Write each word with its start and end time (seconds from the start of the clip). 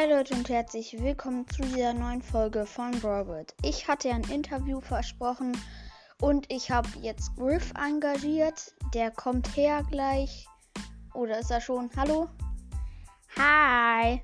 Hi 0.00 0.08
Leute 0.08 0.32
und 0.34 0.48
herzlich 0.48 0.96
willkommen 0.98 1.46
zu 1.46 1.60
dieser 1.60 1.92
neuen 1.92 2.22
Folge 2.22 2.64
von 2.64 2.94
Robert. 3.04 3.54
Ich 3.62 3.86
hatte 3.86 4.08
ein 4.10 4.24
Interview 4.30 4.80
versprochen 4.80 5.54
und 6.22 6.50
ich 6.50 6.70
habe 6.70 6.88
jetzt 7.02 7.36
Griff 7.36 7.70
engagiert. 7.76 8.74
Der 8.94 9.10
kommt 9.10 9.54
her 9.58 9.84
gleich. 9.90 10.46
Oder 11.12 11.40
ist 11.40 11.50
er 11.50 11.60
schon? 11.60 11.90
Hallo? 11.98 12.30
Hi. 13.36 14.22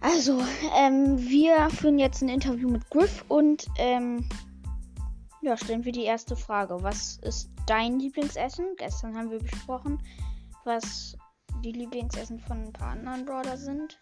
Also, 0.00 0.42
ähm, 0.76 1.20
wir 1.20 1.70
führen 1.70 2.00
jetzt 2.00 2.20
ein 2.20 2.28
Interview 2.28 2.68
mit 2.68 2.90
Griff 2.90 3.24
und 3.28 3.66
ähm, 3.76 4.28
ja, 5.40 5.56
stellen 5.56 5.84
wir 5.84 5.92
die 5.92 6.02
erste 6.02 6.34
Frage. 6.34 6.82
Was 6.82 7.18
ist 7.18 7.48
dein 7.68 8.00
Lieblingsessen? 8.00 8.74
Gestern 8.76 9.16
haben 9.16 9.30
wir 9.30 9.38
besprochen, 9.38 10.02
was 10.64 11.16
die 11.62 11.70
Lieblingsessen 11.70 12.40
von 12.40 12.64
ein 12.64 12.72
paar 12.72 12.90
anderen 12.90 13.24
Brawler 13.24 13.56
sind. 13.56 14.00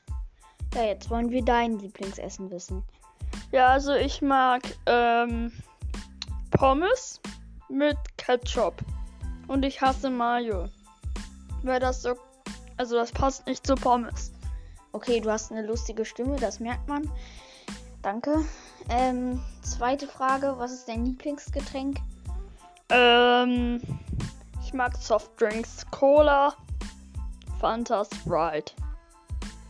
Ja, 0.74 0.84
jetzt 0.84 1.10
wollen 1.10 1.30
wir 1.30 1.44
dein 1.44 1.78
Lieblingsessen 1.78 2.50
wissen. 2.50 2.84
Ja, 3.52 3.68
also 3.68 3.92
ich 3.92 4.22
mag 4.22 4.62
ähm, 4.86 5.52
Pommes 6.52 7.20
mit 7.68 7.96
Ketchup. 8.16 8.74
Und 9.48 9.64
ich 9.64 9.80
hasse 9.80 10.10
Mayo. 10.10 10.68
Weil 11.62 11.80
das 11.80 12.02
so. 12.02 12.14
Also 12.76 12.94
das 12.94 13.12
passt 13.12 13.46
nicht 13.46 13.66
zu 13.66 13.74
Pommes. 13.74 14.32
Okay, 14.92 15.20
du 15.20 15.30
hast 15.30 15.52
eine 15.52 15.66
lustige 15.66 16.04
Stimme, 16.04 16.36
das 16.36 16.60
merkt 16.60 16.88
man. 16.88 17.10
Danke. 18.02 18.44
Ähm, 18.88 19.42
zweite 19.62 20.06
Frage, 20.06 20.54
was 20.56 20.72
ist 20.72 20.88
dein 20.88 21.04
Lieblingsgetränk? 21.04 21.98
Ähm, 22.88 23.80
ich 24.64 24.72
mag 24.72 24.96
Softdrinks, 24.96 25.84
Cola, 25.90 26.54
Fanta, 27.60 28.04
Sprite. 28.04 28.72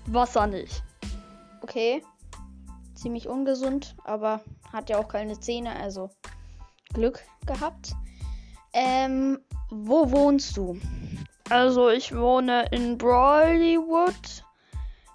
Wasser 0.07 0.47
nicht. 0.47 0.83
Okay. 1.71 2.03
Ziemlich 2.95 3.29
ungesund, 3.29 3.95
aber 4.03 4.41
hat 4.73 4.91
ja 4.91 4.99
auch 4.99 5.07
keine 5.07 5.39
Zähne, 5.39 5.77
also 5.77 6.11
Glück 6.95 7.23
gehabt. 7.47 7.93
Ähm, 8.73 9.39
wo 9.71 10.11
wohnst 10.11 10.57
du? 10.57 10.81
Also 11.49 11.89
ich 11.89 12.13
wohne 12.13 12.67
in 12.73 12.99
Brawleywood. 12.99 14.45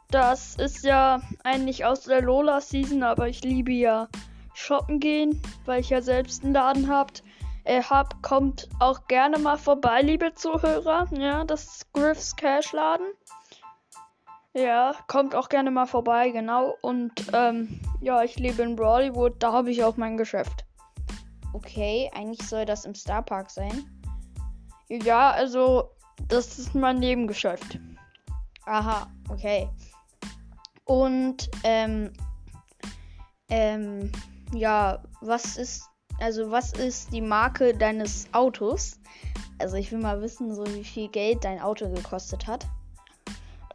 Das 0.09 0.55
ist 0.55 0.85
ja 0.85 1.21
eigentlich 1.43 1.83
aus 1.83 2.03
der 2.03 2.21
Lola 2.21 2.61
Season, 2.61 3.03
aber 3.03 3.27
ich 3.27 3.43
liebe 3.43 3.73
ja 3.73 4.07
shoppen 4.53 5.01
gehen, 5.01 5.41
weil 5.65 5.81
ich 5.81 5.89
ja 5.89 6.01
selbst 6.01 6.45
einen 6.45 6.53
Laden 6.53 6.87
habt. 6.87 7.21
Äh, 7.65 7.81
hab, 7.81 8.23
kommt 8.23 8.69
auch 8.79 9.07
gerne 9.09 9.39
mal 9.39 9.57
vorbei, 9.57 10.01
liebe 10.01 10.33
Zuhörer. 10.33 11.09
Ja, 11.11 11.43
das 11.43 11.65
ist 11.65 11.91
Griff's 11.91 12.33
Cash 12.33 12.71
Laden. 12.71 13.07
Ja, 14.55 14.95
kommt 15.07 15.35
auch 15.35 15.49
gerne 15.49 15.69
mal 15.69 15.85
vorbei, 15.85 16.29
genau. 16.29 16.77
Und 16.81 17.11
ähm, 17.33 17.81
ja, 17.99 18.23
ich 18.23 18.39
lebe 18.39 18.61
in 18.61 18.77
Brawleywood, 18.77 19.43
da 19.43 19.51
habe 19.51 19.69
ich 19.69 19.83
auch 19.83 19.97
mein 19.97 20.15
Geschäft. 20.15 20.63
Okay, 21.51 22.09
eigentlich 22.15 22.47
soll 22.47 22.63
das 22.63 22.85
im 22.85 22.95
Star 22.95 23.21
Park 23.21 23.49
sein. 23.49 23.83
Ja, 24.87 25.31
also 25.31 25.89
das 26.29 26.57
ist 26.57 26.73
mein 26.73 26.99
Nebengeschäft. 26.99 27.79
Aha, 28.65 29.11
okay. 29.29 29.67
Und 30.85 31.49
ähm, 31.65 32.13
ähm, 33.49 34.09
ja, 34.53 35.03
was 35.19 35.57
ist, 35.57 35.83
also 36.21 36.49
was 36.49 36.71
ist 36.71 37.11
die 37.11 37.21
Marke 37.21 37.73
deines 37.73 38.29
Autos? 38.31 39.01
Also 39.59 39.75
ich 39.75 39.91
will 39.91 39.99
mal 39.99 40.21
wissen, 40.21 40.55
so 40.55 40.65
wie 40.67 40.85
viel 40.85 41.09
Geld 41.09 41.43
dein 41.43 41.59
Auto 41.59 41.89
gekostet 41.89 42.47
hat. 42.47 42.65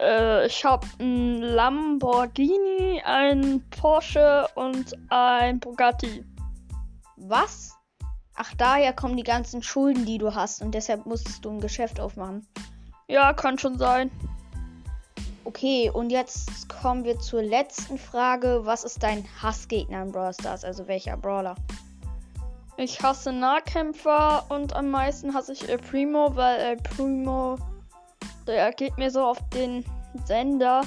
Äh, 0.00 0.46
ich 0.46 0.64
habe 0.64 0.86
ein 0.98 1.42
Lamborghini, 1.42 3.02
ein 3.04 3.62
Porsche 3.70 4.48
und 4.54 4.94
ein 5.10 5.60
Bugatti. 5.60 6.24
Was? 7.16 7.76
Ach, 8.34 8.54
daher 8.56 8.94
kommen 8.94 9.16
die 9.16 9.22
ganzen 9.22 9.62
Schulden, 9.62 10.06
die 10.06 10.16
du 10.16 10.34
hast 10.34 10.62
und 10.62 10.74
deshalb 10.74 11.04
musstest 11.04 11.44
du 11.44 11.50
ein 11.50 11.60
Geschäft 11.60 12.00
aufmachen. 12.00 12.46
Ja, 13.08 13.34
kann 13.34 13.58
schon 13.58 13.76
sein. 13.76 14.10
Okay, 15.44 15.90
und 15.90 16.10
jetzt 16.10 16.68
kommen 16.68 17.04
wir 17.04 17.18
zur 17.18 17.42
letzten 17.42 17.98
Frage. 17.98 18.60
Was 18.64 18.84
ist 18.84 19.02
dein 19.02 19.26
Hassgegner 19.42 20.02
in 20.02 20.12
Brawl 20.12 20.32
Stars? 20.32 20.64
Also 20.64 20.86
welcher 20.86 21.16
Brawler? 21.16 21.56
Ich 22.76 23.02
hasse 23.02 23.32
Nahkämpfer 23.32 24.46
und 24.48 24.74
am 24.74 24.90
meisten 24.90 25.34
hasse 25.34 25.52
ich 25.52 25.68
El 25.68 25.78
Primo, 25.78 26.34
weil 26.34 26.58
El 26.60 26.76
Primo, 26.76 27.58
der 28.46 28.72
geht 28.72 28.96
mir 28.98 29.10
so 29.10 29.22
auf 29.22 29.38
den 29.50 29.84
Sender 30.24 30.82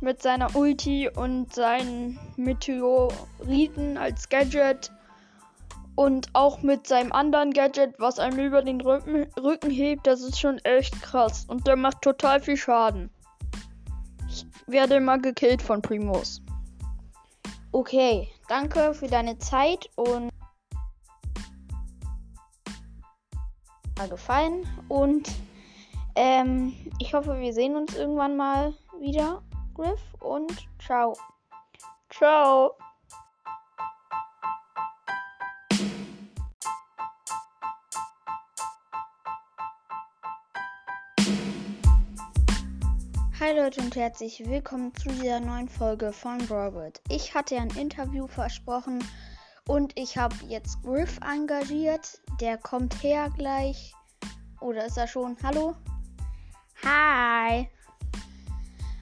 mit 0.00 0.22
seiner 0.22 0.54
Ulti 0.54 1.08
und 1.08 1.54
seinen 1.54 2.18
Meteoriten 2.36 3.96
als 3.96 4.28
Gadget 4.28 4.92
und 5.94 6.28
auch 6.34 6.62
mit 6.62 6.86
seinem 6.86 7.12
anderen 7.12 7.52
Gadget, 7.52 7.98
was 7.98 8.18
einem 8.18 8.38
über 8.38 8.62
den 8.62 8.80
Rücken, 8.80 9.26
Rücken 9.40 9.70
hebt. 9.70 10.06
Das 10.06 10.20
ist 10.20 10.38
schon 10.38 10.58
echt 10.58 11.00
krass 11.02 11.46
und 11.48 11.66
der 11.66 11.76
macht 11.76 12.02
total 12.02 12.40
viel 12.40 12.56
Schaden. 12.56 13.10
Ich 14.28 14.46
werde 14.66 14.96
immer 14.96 15.18
gekillt 15.18 15.62
von 15.62 15.80
Primos. 15.80 16.42
Okay, 17.72 18.28
danke 18.48 18.94
für 18.94 19.06
deine 19.06 19.38
Zeit 19.38 19.90
und 19.96 20.30
gefallen 24.08 24.66
und 24.88 25.28
ähm, 26.16 26.72
ich 26.98 27.14
hoffe, 27.14 27.38
wir 27.38 27.52
sehen 27.52 27.76
uns 27.76 27.94
irgendwann 27.94 28.36
mal 28.36 28.74
wieder, 28.98 29.42
Griff, 29.74 30.00
und 30.20 30.66
ciao. 30.78 31.16
Ciao. 32.10 32.74
Hi 43.38 43.54
Leute 43.54 43.82
und 43.82 43.94
herzlich 43.94 44.42
willkommen 44.46 44.94
zu 44.94 45.10
dieser 45.10 45.40
neuen 45.40 45.68
Folge 45.68 46.10
von 46.12 46.40
Robert. 46.50 47.02
Ich 47.10 47.34
hatte 47.34 47.56
ein 47.58 47.68
Interview 47.76 48.26
versprochen 48.26 49.04
und 49.68 49.92
ich 49.98 50.16
habe 50.16 50.34
jetzt 50.48 50.82
Griff 50.82 51.20
engagiert. 51.20 52.18
Der 52.40 52.56
kommt 52.56 53.02
her 53.02 53.30
gleich. 53.36 53.92
Oder 54.62 54.86
ist 54.86 54.96
er 54.96 55.06
schon? 55.06 55.36
Hallo? 55.42 55.76
Hi. 56.84 57.68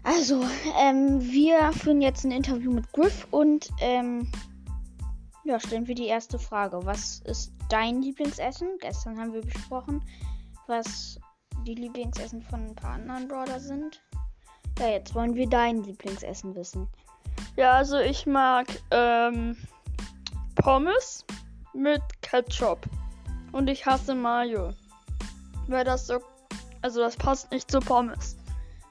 Also, 0.03 0.45
ähm, 0.79 1.21
wir 1.21 1.73
führen 1.73 2.03
jetzt 2.03 2.25
ein 2.25 2.31
Interview 2.31 2.71
mit 2.71 2.93
Griff 2.93 3.27
und 3.31 3.69
ähm, 3.81 4.31
ja, 5.45 5.59
stellen 5.59 5.87
wir 5.87 5.95
die 5.95 6.07
erste 6.07 6.39
Frage. 6.39 6.85
Was 6.85 7.21
ist 7.21 7.53
dein 7.69 8.03
Lieblingsessen? 8.03 8.69
Gestern 8.81 9.19
haben 9.19 9.33
wir 9.33 9.43
besprochen, 9.43 10.03
was 10.67 11.19
die 11.67 11.75
Lieblingsessen 11.75 12.43
von 12.43 12.67
ein 12.67 12.75
paar 12.75 12.95
anderen 12.95 13.29
Brawler 13.29 13.61
sind. 13.61 14.03
Ja, 14.79 14.89
jetzt 14.89 15.15
wollen 15.15 15.35
wir 15.35 15.49
dein 15.49 15.83
Lieblingsessen 15.83 16.55
wissen. 16.55 16.89
Ja, 17.57 17.73
also 17.73 17.99
ich 17.99 18.27
mag 18.27 18.67
ähm, 18.91 19.57
Pommes 20.57 21.25
mit 21.73 22.03
Ketchup. 22.23 22.87
Und 23.53 23.69
ich 23.69 23.87
hasse 23.87 24.15
Mayo. 24.15 24.73
Weil 25.69 25.85
das 25.85 26.07
so. 26.07 26.21
Also 26.85 27.01
das 27.01 27.17
passt 27.17 27.51
nicht 27.51 27.71
zu 27.71 27.81
Pommes. 27.81 28.37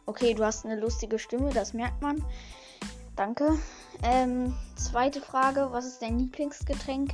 Okay, 0.08 0.34
du 0.34 0.44
hast 0.44 0.66
eine 0.66 0.80
lustige 0.80 1.20
Stimme, 1.20 1.52
das 1.52 1.76
merkt 1.76 2.02
man. 2.02 2.26
Danke. 3.16 3.60
Ähm, 4.02 4.58
zweite 4.76 5.22
Frage, 5.22 5.68
was 5.70 5.86
ist 5.86 6.02
dein 6.02 6.18
Lieblingsgetränk? 6.18 7.12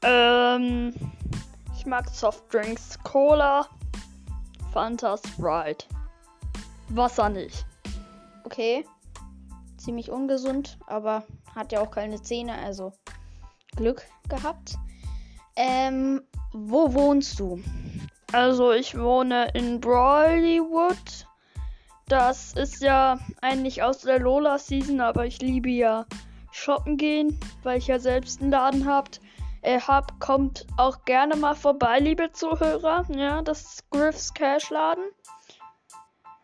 Ähm, 0.00 0.94
ich 1.76 1.84
mag 1.84 2.08
Softdrinks, 2.08 2.98
Cola, 3.02 3.68
Fanta, 4.72 5.18
Sprite. 5.18 5.84
Wasser 6.88 7.28
nicht. 7.28 7.66
Okay. 8.44 8.86
Ziemlich 9.76 10.10
ungesund, 10.10 10.78
aber 10.86 11.22
hat 11.54 11.70
ja 11.70 11.82
auch 11.82 11.90
keine 11.90 12.22
Zähne, 12.22 12.54
also 12.54 12.94
Glück 13.76 14.06
gehabt. 14.30 14.78
Ähm, 15.54 16.22
wo 16.54 16.94
wohnst 16.94 17.38
du? 17.38 17.62
Also 18.32 18.72
ich 18.72 18.98
wohne 18.98 19.48
in 19.52 19.78
Brawleywood. 19.78 21.26
Das 22.08 22.54
ist 22.54 22.82
ja 22.82 23.18
eigentlich 23.42 23.82
aus 23.82 24.00
der 24.00 24.20
Lola 24.20 24.58
Season, 24.58 25.00
aber 25.00 25.26
ich 25.26 25.40
liebe 25.42 25.68
ja 25.68 26.06
shoppen 26.50 26.96
gehen, 26.96 27.38
weil 27.62 27.78
ich 27.78 27.88
ja 27.88 27.98
selbst 27.98 28.40
einen 28.40 28.50
Laden 28.50 28.86
habt. 28.86 29.20
Äh, 29.60 29.80
hab, 29.80 30.18
kommt 30.18 30.66
auch 30.78 31.04
gerne 31.04 31.36
mal 31.36 31.54
vorbei, 31.54 31.98
liebe 31.98 32.32
Zuhörer. 32.32 33.04
Ja, 33.14 33.42
das 33.42 33.62
ist 33.62 33.90
Griff's 33.90 34.32
Cash 34.32 34.70
Laden. 34.70 35.04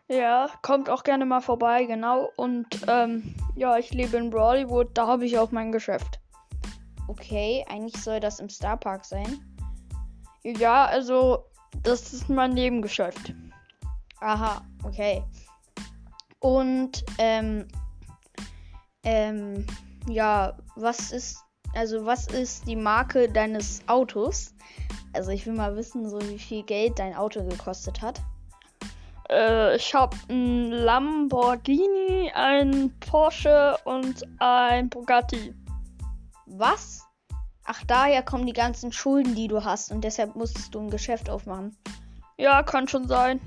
Ja, 0.07 0.49
kommt 0.61 0.89
auch 0.89 1.03
gerne 1.03 1.25
mal 1.25 1.41
vorbei, 1.41 1.85
genau. 1.85 2.31
Und 2.35 2.67
ähm, 2.87 3.35
ja, 3.55 3.77
ich 3.77 3.91
lebe 3.93 4.17
in 4.17 4.29
Brawleywood, 4.29 4.89
da 4.93 5.07
habe 5.07 5.25
ich 5.25 5.37
auch 5.39 5.51
mein 5.51 5.71
Geschäft. 5.71 6.19
Okay, 7.07 7.65
eigentlich 7.67 8.01
soll 8.01 8.19
das 8.19 8.39
im 8.39 8.49
Star 8.49 8.77
Park 8.77 9.05
sein. 9.05 9.39
Ja, 10.43 10.85
also 10.85 11.48
das 11.83 12.13
ist 12.13 12.29
mein 12.29 12.53
Nebengeschäft. 12.53 13.33
Aha, 14.21 14.61
okay. 14.83 15.23
Und 16.39 17.03
ähm, 17.17 17.67
ähm, 19.03 19.65
ja, 20.07 20.57
was 20.75 21.11
ist, 21.11 21.43
also 21.73 22.05
was 22.05 22.27
ist 22.27 22.67
die 22.67 22.75
Marke 22.75 23.29
deines 23.29 23.81
Autos? 23.87 24.53
Also 25.13 25.31
ich 25.31 25.45
will 25.45 25.53
mal 25.53 25.75
wissen, 25.75 26.09
so 26.09 26.21
wie 26.21 26.39
viel 26.39 26.63
Geld 26.63 26.99
dein 26.99 27.15
Auto 27.15 27.43
gekostet 27.43 28.01
hat. 28.01 28.21
Äh, 29.29 29.75
ich 29.75 29.93
habe 29.93 30.15
ein 30.29 30.71
Lamborghini, 30.71 32.31
ein 32.33 32.93
Porsche 32.99 33.77
und 33.85 34.23
ein 34.39 34.89
Bugatti. 34.89 35.53
Was? 36.45 36.98
Ach, 37.71 37.83
daher 37.85 38.23
kommen 38.23 38.47
die 38.47 38.53
ganzen 38.53 38.91
Schulden, 38.91 39.35
die 39.35 39.47
du 39.47 39.63
hast 39.63 39.91
und 39.91 40.03
deshalb 40.03 40.35
musstest 40.35 40.73
du 40.73 40.79
ein 40.79 40.89
Geschäft 40.89 41.29
aufmachen. 41.29 41.77
Ja, 42.35 42.63
kann 42.63 42.87
schon 42.87 43.07
sein. 43.07 43.39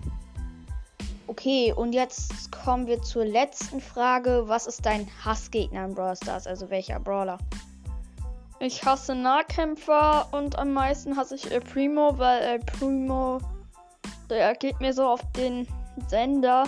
Okay, 1.27 1.73
und 1.73 1.93
jetzt 1.93 2.53
kommen 2.53 2.87
wir 2.87 3.03
zur 3.03 3.25
letzten 3.25 3.81
Frage. 3.81 4.45
Was 4.47 4.69
ist 4.69 4.87
dein 4.87 5.09
Hassgegner 5.25 5.87
in 5.87 5.95
Brawl 5.97 6.15
Stars? 6.15 6.47
Also 6.47 6.71
welcher 6.71 7.01
Brawler? 7.01 7.39
Ich 8.61 8.85
hasse 8.85 9.17
Nahkämpfer 9.17 10.29
und 10.31 10.57
am 10.57 10.73
meisten 10.73 11.17
hasse 11.17 11.35
ich 11.35 11.51
El 11.51 11.61
Primo, 11.61 12.17
weil 12.17 12.43
El 12.43 12.59
Primo, 12.61 13.41
der 14.31 14.55
geht 14.55 14.79
mir 14.79 14.93
so 14.93 15.05
auf 15.05 15.21
den 15.33 15.67
Sender 16.07 16.63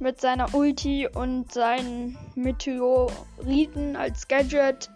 mit 0.00 0.20
seiner 0.20 0.52
Ulti 0.52 1.06
und 1.06 1.52
seinen 1.52 2.18
Meteoriten 2.34 3.94
als 3.94 4.26
Gadget 4.26 4.90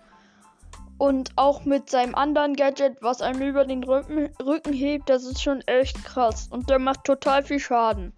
und 0.99 1.31
auch 1.37 1.65
mit 1.65 1.89
seinem 1.89 2.15
anderen 2.15 2.55
Gadget, 2.55 3.00
was 3.00 3.23
einem 3.23 3.41
über 3.43 3.65
den 3.65 3.85
Rücken, 3.85 4.31
Rücken 4.43 4.73
hebt. 4.73 5.09
Das 5.09 5.25
ist 5.25 5.41
schon 5.43 5.61
echt 5.62 6.05
krass 6.05 6.49
und 6.50 6.69
der 6.69 6.79
macht 6.79 7.05
total 7.05 7.43
viel 7.43 7.61
Schaden. 7.61 8.12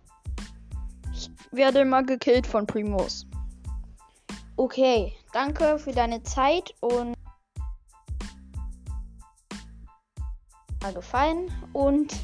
Ich 1.13 1.31
werde 1.53 1.81
immer 1.81 2.03
gekillt 2.03 2.47
von 2.47 2.67
Primos. 2.67 3.27
Okay, 4.57 5.15
danke 5.33 5.79
für 5.79 5.93
deine 5.93 6.23
Zeit 6.23 6.75
und 6.81 7.15
gefallen 10.95 11.53
und 11.73 12.15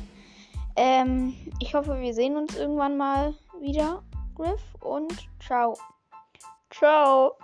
ähm, 0.77 1.35
ich 1.61 1.75
hoffe, 1.75 2.01
wir 2.01 2.15
sehen 2.15 2.37
uns 2.37 2.57
irgendwann 2.57 2.97
mal 2.97 3.35
wieder, 3.61 4.03
Griff 4.35 4.63
und 4.81 5.29
ciao. 5.41 5.77
Ciao. 6.71 7.37